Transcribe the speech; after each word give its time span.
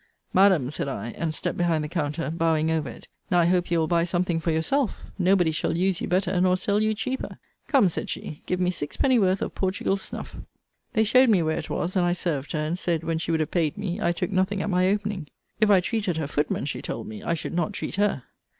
Madam, 0.33 0.71
said 0.71 0.87
I, 0.87 1.09
and 1.11 1.31
stepped 1.31 1.59
behind 1.59 1.83
the 1.83 1.87
compter, 1.87 2.31
bowing 2.35 2.71
over 2.71 2.89
it, 2.89 3.07
now 3.29 3.41
I 3.41 3.45
hope 3.45 3.69
you 3.69 3.77
will 3.77 3.85
buy 3.87 4.03
something 4.03 4.39
for 4.39 4.49
yourself. 4.49 4.99
Nobody 5.19 5.51
shall 5.51 5.77
use 5.77 6.01
you 6.01 6.07
better, 6.07 6.41
nor 6.41 6.57
sell 6.57 6.81
you 6.81 6.95
cheaper. 6.95 7.37
Come, 7.67 7.87
said 7.87 8.09
she, 8.09 8.41
give 8.47 8.59
me 8.59 8.71
six 8.71 8.97
penny 8.97 9.19
worth 9.19 9.43
of 9.43 9.53
Portugal 9.53 9.97
snuff. 9.97 10.37
They 10.93 11.03
showed 11.03 11.29
me 11.29 11.43
where 11.43 11.59
it 11.59 11.69
was, 11.69 11.95
and 11.95 12.03
I 12.03 12.13
served 12.13 12.53
her; 12.53 12.59
and 12.61 12.79
said, 12.79 13.03
when 13.03 13.19
she 13.19 13.29
would 13.29 13.41
have 13.41 13.51
paid 13.51 13.77
me, 13.77 14.01
I 14.01 14.11
took 14.11 14.31
nothing 14.31 14.63
at 14.63 14.71
my 14.71 14.87
opening. 14.89 15.27
If 15.59 15.69
I 15.69 15.81
treated 15.81 16.17
her 16.17 16.25
footman, 16.25 16.65
she 16.65 16.81
told 16.81 17.05
me, 17.07 17.21
I 17.21 17.35
should 17.35 17.53
not 17.53 17.71
treat 17.73 17.93
her. 17.97 18.23